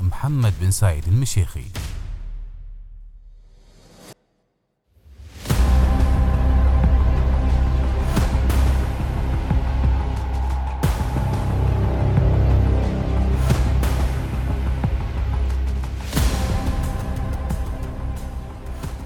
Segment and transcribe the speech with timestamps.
[0.00, 1.64] محمد بن سعيد المشيخي.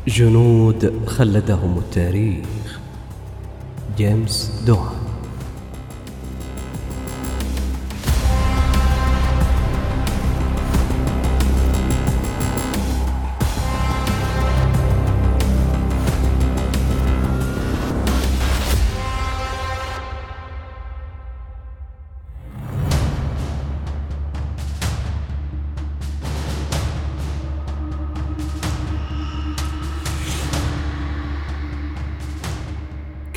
[0.08, 2.80] جنود خلدهم التاريخ.
[3.96, 4.99] جيمس دوهان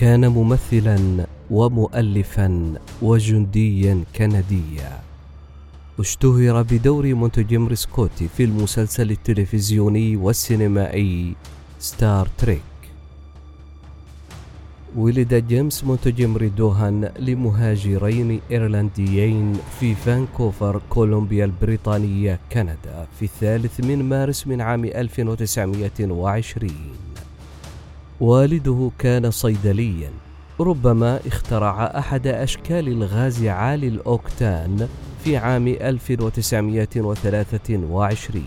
[0.04, 5.00] كان ممثلا ومؤلفا وجنديا كنديا.
[6.00, 11.36] اشتهر بدور مونتجيمري سكوتي في المسلسل التلفزيوني والسينمائي
[11.80, 12.62] ستار تريك.
[14.95, 24.48] ولد جيمس مونتجيمري دوهان لمهاجرين إيرلنديين في فانكوفر كولومبيا البريطانية كندا في الثالث من مارس
[24.48, 27.13] من عام 1920
[28.20, 30.10] والده كان صيدليا.
[30.60, 34.88] ربما اخترع أحد أشكال الغاز عالي الأوكتان
[35.24, 38.44] في عام 1923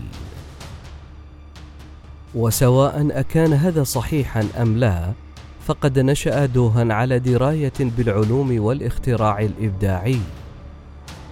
[2.35, 5.11] وسواء أكان هذا صحيحا أم لا
[5.65, 10.19] فقد نشأ دوهان على دراية بالعلوم والاختراع الإبداعي.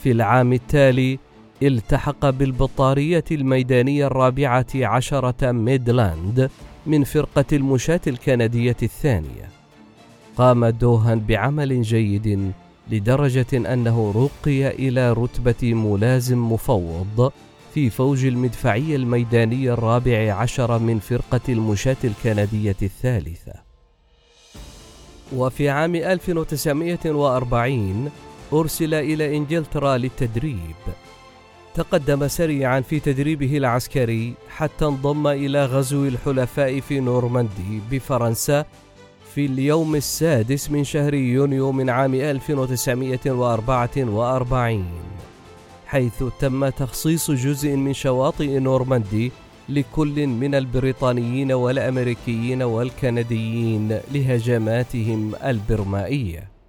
[0.03, 1.19] في العام التالي
[1.62, 6.50] التحق بالبطارية الميدانية الرابعة عشرة ميدلاند
[6.87, 9.49] من فرقة المشاة الكندية الثانية.
[10.37, 12.53] قام دوهان بعمل جيد
[12.91, 17.33] لدرجة أنه رقي إلى رتبة ملازم مفوض
[17.75, 23.53] في فوج المدفعية الميدانية الرابع عشر من فرقة المشاة الكندية الثالثة.
[25.37, 28.10] وفي عام 1940
[28.53, 30.77] أرسل إلى إنجلترا للتدريب.
[31.75, 38.65] تقدم سريعا في تدريبه العسكري حتى انضم إلى غزو الحلفاء في نورماندي بفرنسا
[39.34, 44.84] في اليوم السادس من شهر يونيو من عام 1944
[45.87, 49.33] حيث تم تخصيص جزء من شواطئ نورماندي
[49.69, 56.59] لكل من البريطانيين والأمريكيين والكنديين لهجماتهم البرمائية.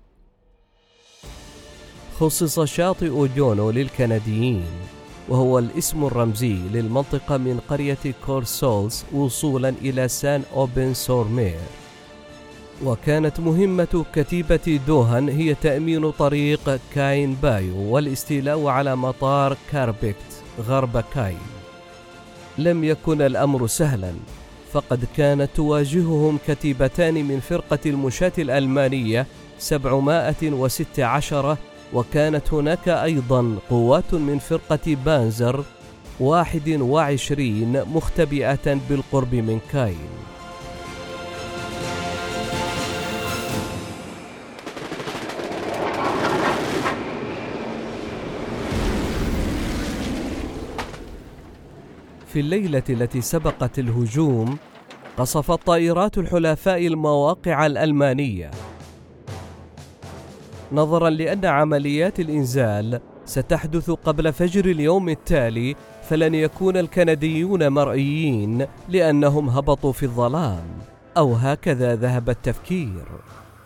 [2.21, 4.65] خصص شاطئ جونو للكنديين
[5.29, 11.59] وهو الاسم الرمزي للمنطقة من قرية كورسولز وصولا إلى سان أوبن سورمير
[12.83, 20.15] وكانت مهمة كتيبة دوهان هي تأمين طريق كاين بايو والاستيلاء على مطار كاربيكيه
[20.67, 21.37] غرب كاين.
[22.57, 24.13] لم يكن الأمر سهلا
[24.71, 29.27] فقد كانت تواجههم كتيبتان من فرقة المشاة الألمانية
[29.59, 31.57] 716
[31.93, 35.63] وكانت هناك أيضا قوات من فرقة بانزر
[36.19, 40.09] 21 مختبئة بالقرب من كاين.
[52.27, 54.57] في الليلة التي سبقت الهجوم
[55.17, 58.51] قصفت طائرات الحلفاء المواقع الألمانية.
[60.71, 65.75] نظرا لأن عمليات الإنزال ستحدث قبل فجر اليوم التالي
[66.09, 70.63] فلن يكون الكنديون مرئيين لأنهم هبطوا في الظلام
[71.17, 73.05] أو هكذا ذهب التفكير.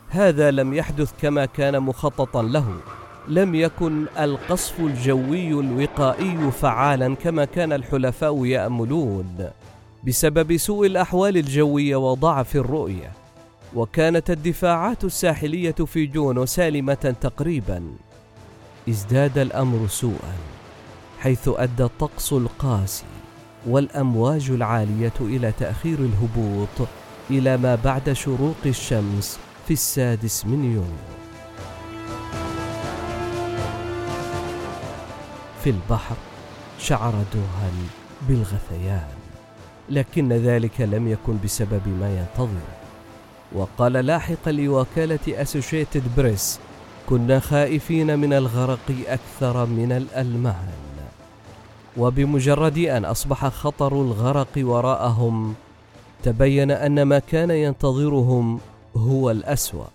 [0.09, 2.65] هذا لم يحدث كما كان مخططا له.
[3.27, 9.49] لم يكن القصف الجوي الوقائي فعالا كما كان الحلفاء يأملون
[10.07, 13.24] بسبب سوء الأحوال الجوية وضعف الرؤية.
[13.75, 17.83] وكانت الدفاعات الساحلية في جونو سالمة تقريبا.
[18.89, 20.33] ازداد الأمر سوءا
[21.19, 23.05] حيث أدى الطقس القاسي
[23.67, 26.87] والأمواج العالية إلى تأخير الهبوط
[27.29, 31.15] إلى ما بعد شروق الشمس في السادس من يونيو.
[35.63, 36.15] في البحر
[36.79, 37.87] شعر دوهان
[38.29, 39.07] بالغثيان
[39.89, 42.84] لكن ذلك لم يكن بسبب ما ينتظره
[43.53, 46.59] وقال لاحقا لوكالة أسوشيتد بريس
[47.09, 50.69] كنا خائفين من الغرق أكثر من الألمان
[51.97, 55.55] وبمجرد أن أصبح خطر الغرق وراءهم
[56.23, 58.59] تبين أن ما كان ينتظرهم
[58.97, 59.94] هو الأسوأ.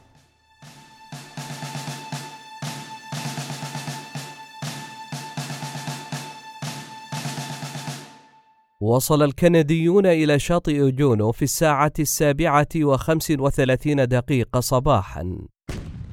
[8.91, 15.39] وصل الكنديون إلى شاطئ جونو في الساعة السابعة وخمس وثلاثين دقيقة صباحا.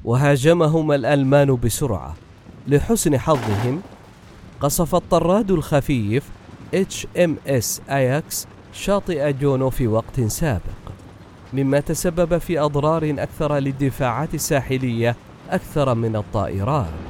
[0.04, 2.16] وهاجمهم الألمان بسرعة.
[2.66, 3.82] لحسن حظهم
[4.60, 6.24] قصف الطراد الخفيف
[6.74, 10.92] HMS أياكس شاطئ جونو في وقت سابق.
[11.52, 15.16] مما تسبب في أضرار أكثر للدفاعات الساحلية
[15.50, 17.08] أكثر من الطائرات.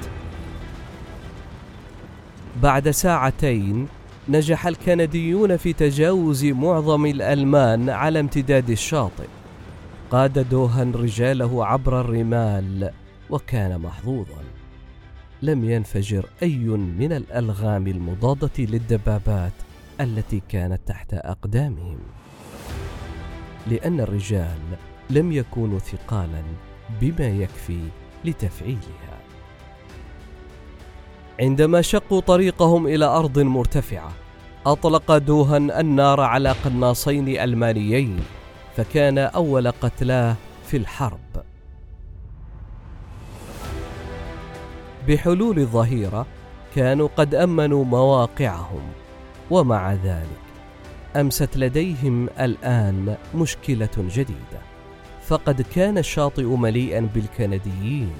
[2.62, 3.97] بعد ساعتين
[4.30, 9.26] نجح الكنديون في تجاوز معظم الألمان على امتداد الشاطئ.
[10.10, 12.90] قاد دوهن رجاله عبر الرمال
[13.30, 14.44] وكان محظوظا.
[15.42, 16.58] لم ينفجر أي
[16.98, 19.52] من الألغام المضادة للدبابات
[20.00, 21.98] التي كانت تحت أقدامهم.
[23.66, 24.58] لأن الرجال
[25.10, 26.42] لم يكونوا ثقالا
[27.00, 27.80] بما يكفي
[28.24, 29.18] لتفعيلها.
[31.40, 34.12] عندما شقوا طريقهم إلى أرض مرتفعة
[34.66, 38.20] أطلق دوهن النار على قناصين ألمانيين
[38.76, 40.36] فكان أول قتلاه
[40.66, 41.44] في الحرب.
[45.08, 46.26] بحلول الظهيرة
[46.74, 48.82] كانوا قد أمنوا مواقعهم
[49.50, 50.42] ومع ذلك
[51.16, 54.60] أمست لديهم الآن مشكلة جديدة
[55.26, 58.12] فقد كان الشاطئ مليئا بالكنديين.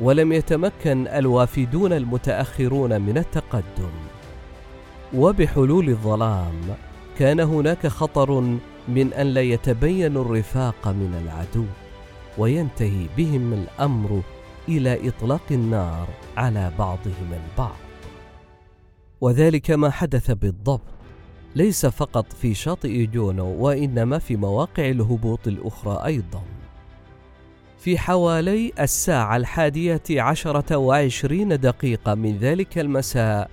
[0.00, 3.90] ولم يتمكن الوافدون المتأخرون من التقدم.
[5.14, 6.60] وبحلول الظلام
[7.18, 8.40] كان هناك خطر
[8.88, 11.64] من أن لا يتبين الرفاق من العدو
[12.38, 14.22] وينتهي بهم الأمر
[14.68, 17.76] إلى إطلاق النار على بعضهم البعض.
[19.20, 20.80] وذلك ما حدث بالضبط.
[21.56, 26.42] ليس فقط في شاطئ جونو وإنما في مواقع الهبوط الأخرى أيضا.
[27.80, 33.50] في حوالي الساعة الحادية عشرة وعشرين دقيقة من ذلك المساء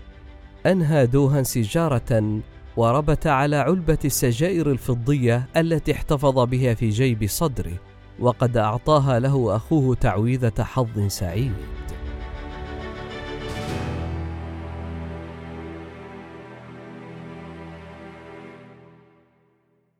[0.65, 2.41] أنهى دوهان سيجارة
[2.77, 7.79] وربت على علبة السجائر الفضية التي احتفظ بها في جيب صدره
[8.19, 11.53] وقد أعطاها له أخوه تعويذة حظ سعيد.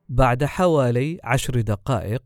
[0.10, 2.24] بعد حوالي عشر دقائق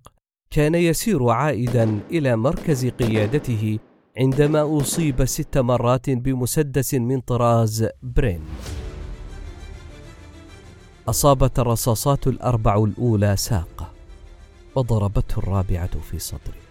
[0.52, 3.80] كان يسير عائدا إلى مركز قيادته
[4.18, 8.42] عندما أصيب ست مرات بمسدس من طراز برين.
[11.08, 13.92] أصابت الرصاصات الأربع الأولى ساقة
[14.76, 16.62] وضربته الرابعة في صدره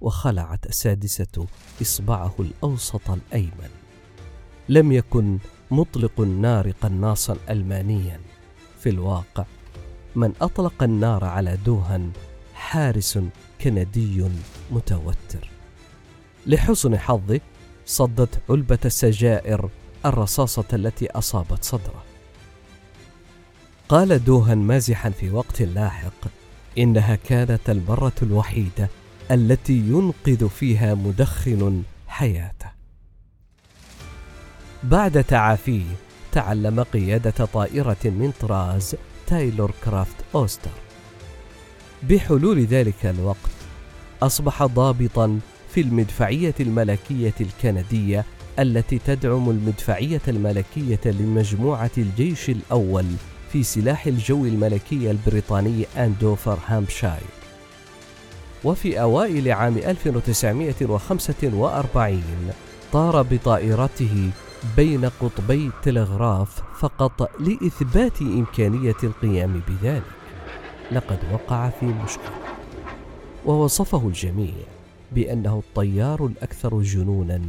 [0.00, 1.46] وخلعت السادسة
[1.82, 3.70] إصبعه الأوسط الأيمن.
[4.68, 5.38] لم يكن
[5.70, 8.20] مطلق النار قناصا ألمانيا.
[8.78, 9.44] في الواقع
[10.16, 12.10] من أطلق النار على دوهن
[12.58, 13.18] حارس
[13.60, 14.24] كندي
[14.70, 15.50] متوتر.
[16.46, 17.40] لحسن حظه
[17.86, 19.70] صدت علبة السجائر
[20.06, 22.04] الرصاصة التي أصابت صدره.
[23.88, 26.28] قال دوهن مازحا في وقت لاحق
[26.78, 28.88] إنها كانت المرة الوحيدة
[29.30, 32.70] التي ينقذ فيها مدخن حياته.
[34.82, 35.86] بعد تعافيه
[36.32, 38.96] تعلم قيادة طائرة من طراز
[39.26, 40.87] تايلور كرافت أوستر.
[42.02, 43.50] بحلول ذلك الوقت
[44.22, 45.38] أصبح ضابطا
[45.68, 48.24] في المدفعية الملكية الكندية
[48.58, 53.04] التي تدعم المدفعية الملكية لمجموعة الجيش الأول
[53.52, 57.22] في سلاح الجو الملكي البريطاني أندوفر هامبشاير.
[58.64, 62.22] وفي أوائل عام 1945
[62.92, 64.30] طار بطائرته
[64.76, 70.17] بين قطبي التلغراف فقط لإثبات إمكانية القيام بذلك.
[70.92, 72.38] لقد وقع في مشكلة.
[73.46, 74.54] ووصفه الجميع
[75.12, 77.40] بأنه الطيار الأكثر جنونا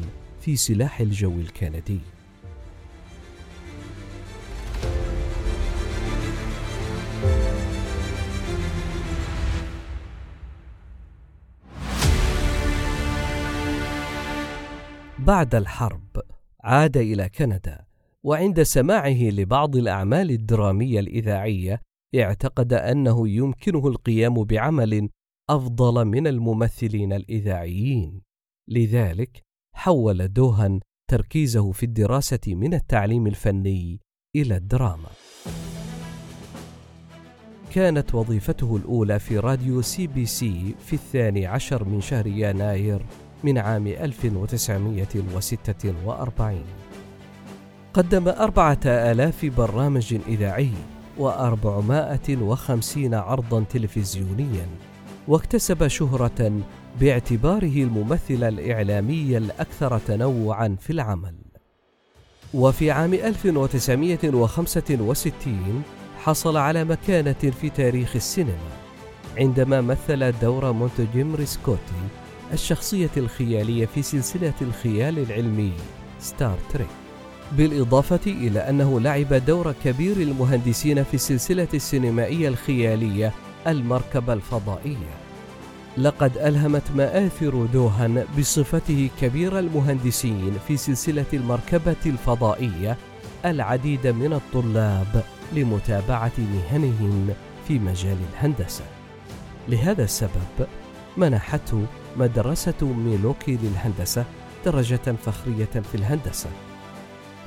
[0.41, 1.99] في سلاح الجو الكندي.
[15.19, 16.01] بعد الحرب
[16.63, 17.85] عاد إلى كندا
[18.23, 21.81] وعند سماعه لبعض الأعمال الدرامية الإذاعية
[22.15, 25.09] اعتقد أنه يمكنه القيام بعمل
[25.49, 28.21] أفضل من الممثلين الإذاعيين.
[28.69, 29.43] لذلك
[29.75, 33.99] حول دوهن تركيزه في الدراسة من التعليم الفني
[34.35, 35.09] إلى الدراما.
[37.73, 43.05] كانت وظيفته الأولى في راديو سي بي سي في الثاني عشر من شهر يناير
[43.43, 46.63] من عام 1946
[47.93, 50.71] قدم أربعة آلاف برنامج إذاعي
[51.19, 54.67] وأربعمائة وخمسين عرضا تلفزيونيا
[55.27, 56.61] واكتسب شهرة
[56.99, 61.35] باعتباره الممثل الإعلامي الأكثر تنوعا في العمل.
[62.53, 65.83] وفي عام 1965
[66.23, 68.69] حصل على مكانة في تاريخ السينما
[69.37, 72.01] عندما مثل دور مونتجيمري سكوتي
[72.53, 75.73] الشخصية الخيالية في سلسلة الخيال العلمي
[76.19, 76.87] ستار تريك
[77.51, 83.33] بالإضافة إلى أنه لعب دور كبير المهندسين في السلسلة السينمائية الخيالية
[83.67, 85.19] المركبة الفضائية.
[85.97, 92.97] لقد ألهمت مآثر دوهان بصفته كبير المهندسين في سلسلة المركبة الفضائية
[93.45, 97.29] العديد من الطلاب لمتابعة مهنهم
[97.67, 98.83] في مجال الهندسة.
[99.67, 100.67] لهذا السبب
[101.17, 101.85] منحته
[102.17, 104.25] مدرسة ميلوكي للهندسة
[104.65, 106.49] درجة فخرية في الهندسة.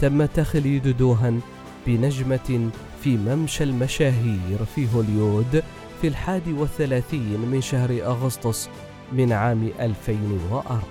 [0.03, 1.41] تم تخليد دوهان
[1.87, 2.71] بنجمة
[3.03, 5.63] في ممشى المشاهير في هوليود
[6.01, 8.69] في الحادي والثلاثين من شهر أغسطس
[9.13, 10.83] من عام 2004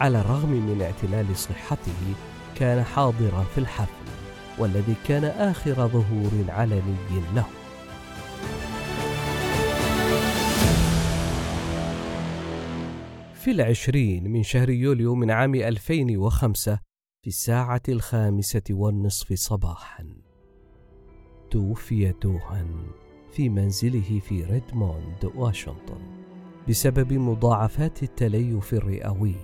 [0.00, 2.14] على الرغم من اعتلال صحته
[2.56, 4.06] كان حاضرا في الحفل
[4.58, 6.96] والذي كان آخر ظهور علني
[7.34, 7.46] له.
[13.34, 16.85] في العشرين من شهر يوليو من عام 2005
[17.26, 20.06] في الساعة الخامسة والنصف صباحا.
[21.50, 22.86] توفي دوهان
[23.32, 26.00] في منزله في ريدموند واشنطن
[26.68, 29.34] بسبب مضاعفات التليف الرئوي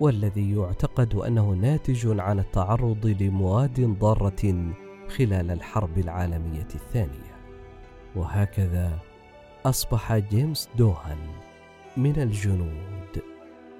[0.00, 4.72] والذي يعتقد أنه ناتج عن التعرض لمواد ضارة
[5.08, 7.36] خلال الحرب العالمية الثانية.
[8.16, 8.98] وهكذا
[9.66, 11.26] أصبح جيمس دوهان
[11.96, 13.22] من الجنود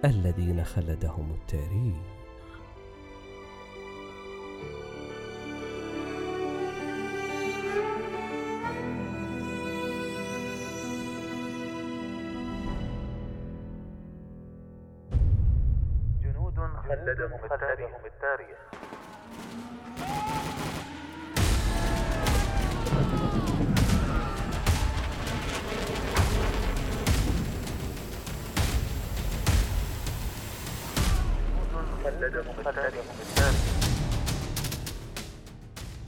[0.04, 2.17] الذين خلدهم التاريخ.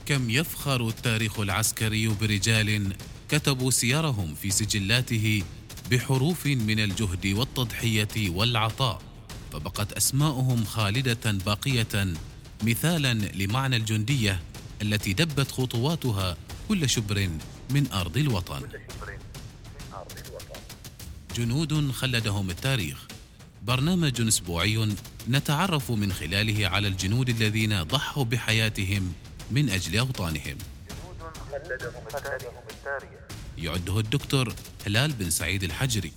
[0.05, 2.93] كم يفخر التاريخ العسكري برجال
[3.29, 5.43] كتبوا سيرهم في سجلاته
[5.91, 9.01] بحروف من الجهد والتضحية والعطاء
[9.51, 12.13] فبقت أسماؤهم خالدة باقية
[12.63, 14.39] مثالا لمعنى الجندية
[14.81, 16.37] التي دبت خطواتها
[16.69, 17.29] كل شبر
[17.69, 18.61] من أرض الوطن.
[21.35, 23.10] جنود خلدهم التاريخ.
[23.61, 24.95] برنامج أسبوعي
[25.29, 29.13] نتعرف من خلاله على الجنود الذين ضحوا بحياتهم
[29.51, 30.57] من أجل أوطانهم.
[33.57, 34.53] يعده الدكتور
[34.87, 36.11] هلال بن سعيد الحجري.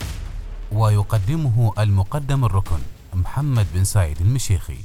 [0.73, 2.79] ويقدمه المقدم الركن
[3.15, 4.79] محمد بن سعيد المشيخي.